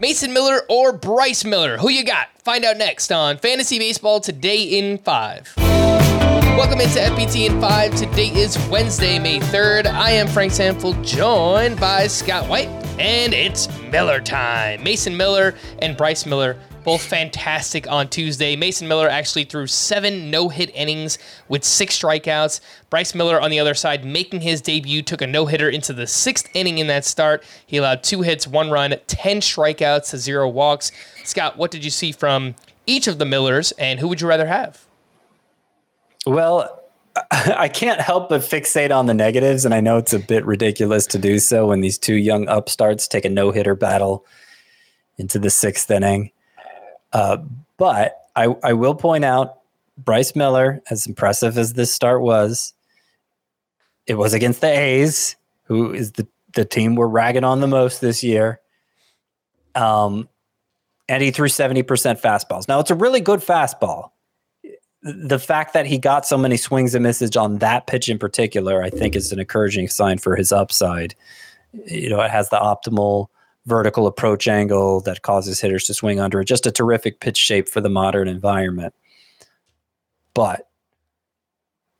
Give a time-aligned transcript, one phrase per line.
[0.00, 1.76] Mason Miller or Bryce Miller?
[1.76, 2.28] Who you got?
[2.42, 5.52] Find out next on Fantasy Baseball Today in 5.
[5.58, 7.96] Welcome into FBT in 5.
[7.96, 9.84] Today is Wednesday, May 3rd.
[9.84, 14.82] I am Frank Stampfl, joined by Scott White, and it's Miller time.
[14.82, 16.56] Mason Miller and Bryce Miller
[16.90, 18.56] both fantastic on Tuesday.
[18.56, 22.60] Mason Miller actually threw seven no hit innings with six strikeouts.
[22.90, 26.08] Bryce Miller on the other side, making his debut, took a no hitter into the
[26.08, 27.44] sixth inning in that start.
[27.64, 30.90] He allowed two hits, one run, 10 strikeouts to zero walks.
[31.22, 32.56] Scott, what did you see from
[32.88, 34.84] each of the Millers, and who would you rather have?
[36.26, 36.82] Well,
[37.30, 41.06] I can't help but fixate on the negatives, and I know it's a bit ridiculous
[41.06, 44.26] to do so when these two young upstarts take a no hitter battle
[45.18, 46.32] into the sixth inning.
[47.12, 47.38] Uh,
[47.76, 49.58] but I, I will point out
[49.98, 52.74] Bryce Miller, as impressive as this start was,
[54.06, 58.00] it was against the A's, who is the, the team we're ragging on the most
[58.00, 58.60] this year.
[59.74, 60.28] Um,
[61.08, 61.84] and he threw 70%
[62.20, 62.68] fastballs.
[62.68, 64.10] Now, it's a really good fastball.
[65.02, 68.82] The fact that he got so many swings and misses on that pitch in particular,
[68.82, 71.14] I think, is an encouraging sign for his upside.
[71.86, 73.28] You know, it has the optimal
[73.66, 76.46] vertical approach angle that causes hitters to swing under it.
[76.46, 78.94] Just a terrific pitch shape for the modern environment.
[80.34, 80.68] But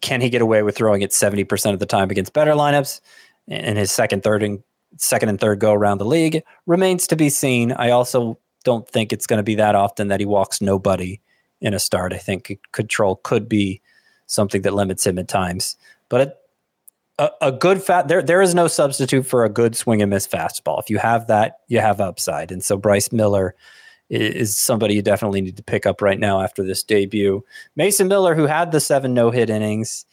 [0.00, 3.00] can he get away with throwing it 70% of the time against better lineups
[3.46, 4.62] in his second, third, and
[4.98, 6.42] second and third go around the league?
[6.66, 7.72] Remains to be seen.
[7.72, 11.20] I also don't think it's going to be that often that he walks nobody
[11.60, 12.12] in a start.
[12.12, 13.80] I think control could be
[14.26, 15.76] something that limits him at times.
[16.08, 16.36] But it,
[17.18, 20.80] a, good fat there there is no substitute for a good swing and miss fastball.
[20.80, 22.52] If you have that, you have upside.
[22.52, 23.54] And so Bryce Miller
[24.10, 27.42] is somebody you definitely need to pick up right now after this debut.
[27.74, 30.04] Mason Miller, who had the seven no hit innings,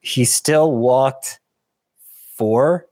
[0.00, 1.40] he still walked
[2.36, 2.86] four.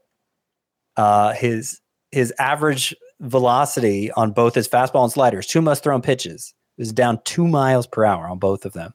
[0.97, 1.81] Uh, his
[2.11, 7.21] his average velocity on both his fastball and sliders, two must thrown pitches, is down
[7.25, 8.93] two miles per hour on both of them.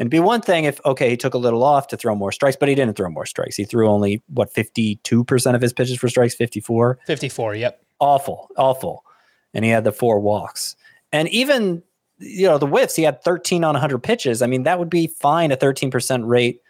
[0.00, 2.32] And it'd be one thing if, okay, he took a little off to throw more
[2.32, 3.54] strikes, but he didn't throw more strikes.
[3.54, 7.00] He threw only, what, 52% of his pitches for strikes, 54?
[7.06, 7.82] 54, yep.
[7.98, 9.04] Awful, awful.
[9.52, 10.74] And he had the four walks.
[11.12, 11.82] And even,
[12.16, 14.40] you know, the whiffs, he had 13 on 100 pitches.
[14.40, 16.62] I mean, that would be fine, a 13% rate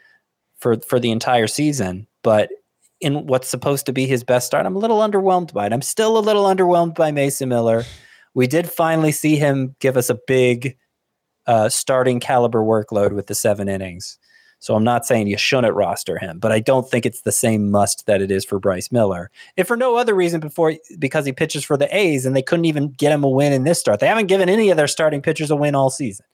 [0.58, 2.08] for, for the entire season.
[2.24, 2.50] But
[3.00, 5.72] in what's supposed to be his best start, I'm a little underwhelmed by it.
[5.72, 7.84] I'm still a little underwhelmed by Mason Miller.
[8.34, 10.76] We did finally see him give us a big
[11.46, 14.18] uh, starting caliber workload with the seven innings.
[14.60, 17.70] So I'm not saying you shouldn't roster him, but I don't think it's the same
[17.70, 19.30] must that it is for Bryce Miller.
[19.56, 22.66] If for no other reason before because he pitches for the A's and they couldn't
[22.66, 24.00] even get him a win in this start.
[24.00, 26.26] They haven't given any of their starting pitchers a win all season.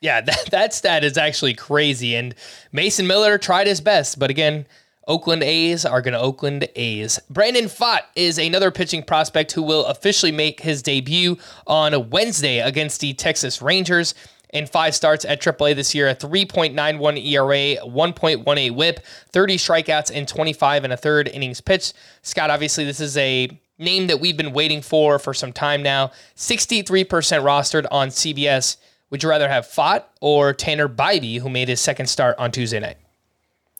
[0.00, 2.14] Yeah, that, that stat is actually crazy.
[2.14, 2.36] And
[2.70, 4.64] Mason Miller tried his best, but again,
[5.08, 7.18] Oakland A's are going to Oakland A's.
[7.28, 11.36] Brandon Pfaadt is another pitching prospect who will officially make his debut
[11.66, 14.14] on Wednesday against the Texas Rangers
[14.52, 20.28] in five starts at AAA this year, a 3.91 ERA, 1.18 whip, 30 strikeouts, and
[20.28, 21.94] 25 and a third innings pitched.
[22.22, 23.48] Scott, obviously, this is a
[23.78, 26.10] name that we've been waiting for for some time now.
[26.36, 28.76] 63% rostered on CBS.
[29.10, 32.80] Would you rather have Pfaadt or Tanner Bibee, who made his second start on Tuesday
[32.80, 32.98] night?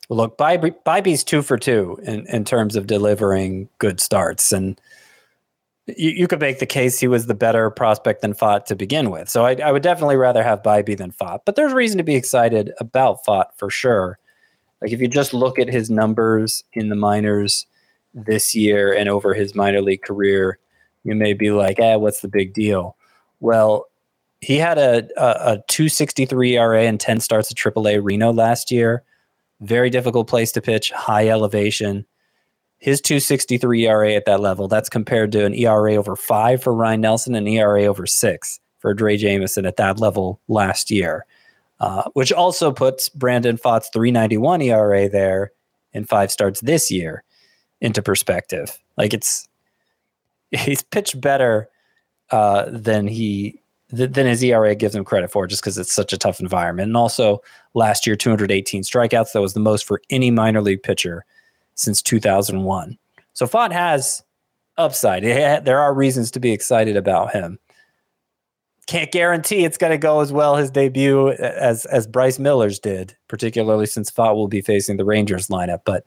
[0.08, 4.52] Well, look, Bibee's two for two in, in terms of delivering good starts.
[4.52, 4.80] And
[5.86, 9.10] you, you could make the case he was the better prospect than Pfaadt to begin
[9.10, 9.28] with.
[9.28, 11.40] So I, I would definitely rather have Bibee than Pfaadt.
[11.44, 14.18] But there's reason to be excited about Pfaadt for sure.
[14.80, 17.66] Like if you just look at his numbers in the minors
[18.14, 20.58] this year and over his minor league career,
[21.04, 22.96] you may be like, eh, what's the big deal?
[23.40, 23.86] Well,
[24.40, 29.02] he had a, a, a 263 ERA and 10 starts at AAA Reno last year.
[29.60, 32.04] Very difficult place to pitch, high elevation
[32.82, 37.00] his 263 ERA at that level, that's compared to an ERA over five for Ryne
[37.00, 41.24] Nelson and ERA over six for Drey Jameson at that level last year,
[41.78, 45.52] uh, which also puts Brandon Pfaadt's 391 ERA there
[45.92, 47.22] in five starts this year
[47.80, 48.76] into perspective.
[48.96, 49.48] Like it's,
[50.50, 51.68] he's pitched better
[52.32, 56.18] uh, than he than his ERA gives him credit for, just because it's such a
[56.18, 56.88] tough environment.
[56.88, 57.42] And also,
[57.74, 59.32] last year, 218 strikeouts.
[59.32, 61.26] That was the most for any minor league pitcher
[61.74, 62.98] since 2001.
[63.32, 64.22] So Pfaadt has
[64.76, 65.22] upside.
[65.22, 67.58] There are reasons to be excited about him.
[68.86, 72.80] Can't guarantee it's going to go as well his debut uh, as as Bryce Miller's
[72.80, 75.82] did, particularly since Pfaadt will be facing the Rangers lineup.
[75.84, 76.04] But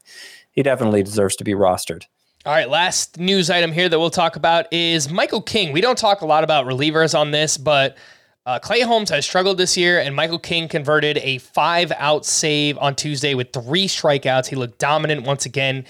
[0.50, 2.04] he definitely deserves to be rostered.
[2.44, 5.72] All right, last news item here that we'll talk about is Michael King.
[5.72, 7.96] We don't talk a lot about relievers on this, but
[8.46, 12.78] uh, Clay Holmes has struggled this year, and Michael King converted a five out save
[12.78, 14.46] on Tuesday with three strikeouts.
[14.46, 15.84] He looked dominant once again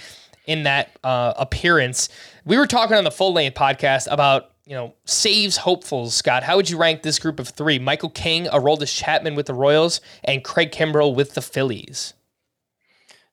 [0.47, 2.09] in that uh, appearance.
[2.47, 6.15] We were talking on the full length podcast about you know saves hopefuls.
[6.15, 7.79] Scott, how would you rank this group of three?
[7.79, 12.15] Michael King, Aroldis Chapman with the Royals, and Craig Kimbrel with the Phillies.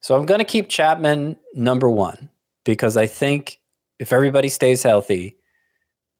[0.02, 2.30] So I'm going to keep Chapman number one
[2.66, 3.62] because I think
[4.00, 5.38] if everybody stays healthy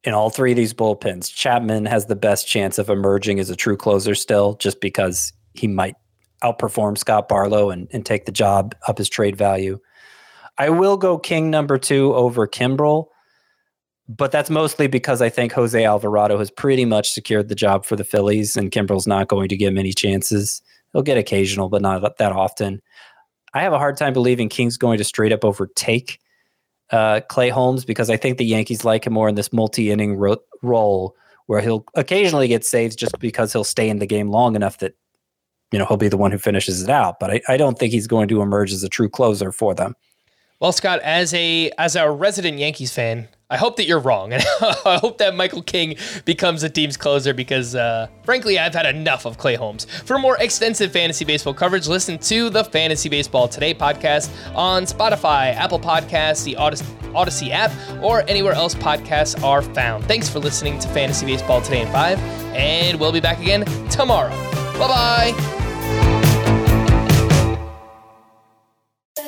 [0.04, 3.56] in all three of these bullpens, Chapman has the best chance of emerging as a
[3.56, 5.96] true closer still, just because he might
[6.42, 9.78] outperform Scott Barlow and, and take the job up his trade value.
[10.58, 13.06] I will go King number two over Kimbrel,
[14.08, 17.96] but that's mostly because I think Jose Alvarado has pretty much secured the job for
[17.96, 20.60] the Phillies, and Kimbrel's not going to get many chances.
[20.92, 22.82] He'll get occasional, but not that often.
[23.54, 26.20] I have a hard time believing King's going to straight up overtake
[26.90, 30.42] uh, Clay Holmes because I think the Yankees like him more in this multi-inning ro-
[30.62, 31.16] role
[31.46, 34.94] where he'll occasionally get saves just because he'll stay in the game long enough that
[35.72, 37.18] you know he'll be the one who finishes it out.
[37.20, 39.94] But I, I don't think he's going to emerge as a true closer for them.
[40.60, 44.42] Well, Scott, as a as a resident Yankees fan, I hope that you're wrong, and
[44.86, 49.26] I hope that Michael King becomes a team's closer because, uh, frankly, I've had enough
[49.26, 49.84] of Clay Holmes.
[49.84, 55.54] For more extensive fantasy baseball coverage, listen to the Fantasy Baseball Today podcast on Spotify,
[55.54, 57.70] Apple Podcasts, the Audacy app,
[58.02, 60.04] or anywhere else podcasts are found.
[60.06, 62.18] Thanks for listening to Fantasy Baseball Today in Five,
[62.54, 64.30] and we'll be back again tomorrow.
[64.78, 64.88] Bye
[65.34, 65.63] bye.